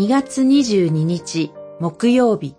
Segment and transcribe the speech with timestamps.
[0.00, 2.56] 2月22日木曜日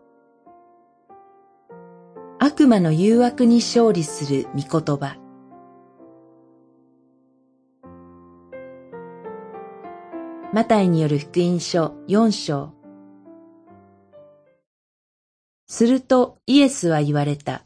[2.37, 5.17] 悪魔の誘惑に勝利する御言葉
[10.53, 12.75] マタイによる福音書4章
[15.65, 17.65] するとイエスは言われた。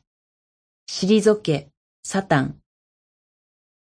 [0.90, 1.68] 退け、
[2.02, 2.60] サタン。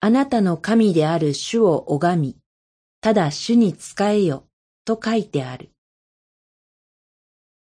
[0.01, 2.37] あなたの神である主を拝み、
[2.99, 4.43] ただ主に仕えよ、
[4.83, 5.69] と書いてある。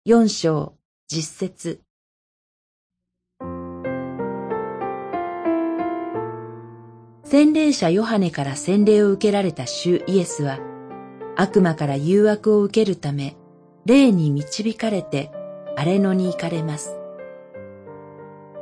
[0.06, 0.74] 四章、
[1.08, 1.80] 実節。
[7.24, 10.60] 洗礼者ヨハネから洗礼を受けられた主イエスは、
[11.38, 13.38] 悪魔から誘惑を受けるため、
[13.86, 15.32] 霊に導かれて
[15.78, 16.98] 荒れ野に行かれます。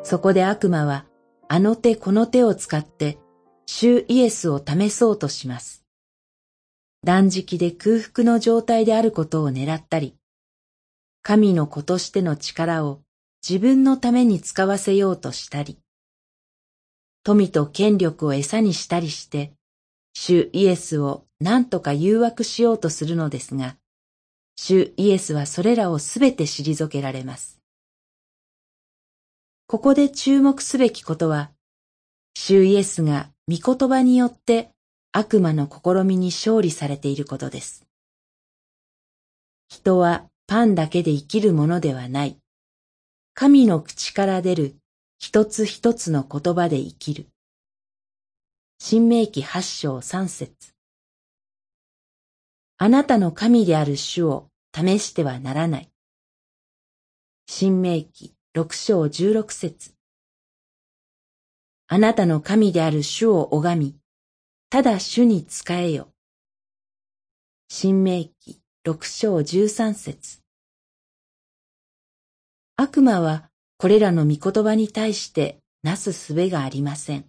[0.03, 1.07] そこで悪魔は、
[1.47, 3.17] あの手この手を使って、
[3.65, 5.83] 主イエスを試そうとします。
[7.03, 10.15] 断食で空腹の状態であることを狙ったり、
[11.23, 13.01] 神の子としての力を
[13.47, 15.77] 自分のために使わせようとしたり、
[17.23, 19.53] 富と権力を餌にしたりして、
[20.13, 23.77] 主イエスを何とか誘惑しようとするのですが、
[24.55, 27.59] 主イエスはそれらをすべて退けられます。
[29.67, 31.51] ここで注目すべきことは、
[32.33, 34.71] 主イエスが御言葉によって
[35.11, 37.85] 悪魔の試みに勝利されていることです。
[39.69, 42.37] 人はパンだけで生きるものではない。
[43.33, 44.75] 神の口から出る
[45.17, 47.27] 一つ一つの言葉で生きる。
[48.77, 50.73] 新明記八章三節
[52.77, 55.89] あなたの神である主を試してはならない。
[57.47, 59.93] 新明記六章十六節
[61.87, 63.95] あなたの神である主を拝み、
[64.69, 66.09] ただ主に仕えよ。
[67.69, 70.40] 新明記六章十三節
[72.81, 73.47] 悪魔は
[73.77, 77.25] これらの御言葉に対してなすすべがありません。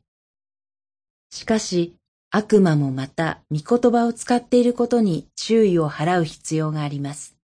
[1.29, 1.99] しかし、
[2.31, 7.37] 悪魔もまた御言葉を使っていることに注意を払う必要があります。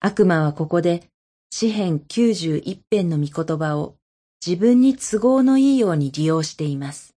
[0.00, 1.04] 悪魔はここで
[1.48, 3.94] 詩編91編の御言葉を
[4.46, 7.14] 自分に都合のいいように利用しています。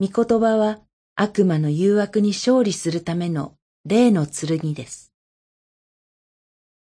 [0.00, 0.80] 御言葉は
[1.14, 3.54] 悪魔の誘惑に勝利するための
[3.84, 5.11] 霊の剣です。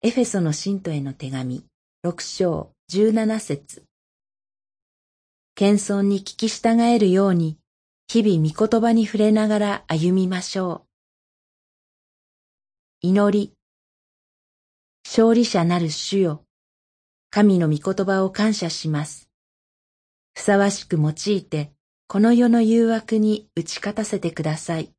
[0.01, 1.65] エフェソの信徒への手紙、
[2.05, 3.83] 六章十七節
[5.57, 7.59] 謙遜に聞き従えるように、
[8.07, 10.87] 日々御言葉に触れながら歩みましょ
[13.03, 13.09] う。
[13.09, 13.53] 祈り。
[15.05, 16.45] 勝利者なる主よ。
[17.31, 19.29] 神の御言葉を感謝します。
[20.33, 21.73] ふさわしく用いて、
[22.07, 24.93] この世の誘惑に打ち勝たせてください。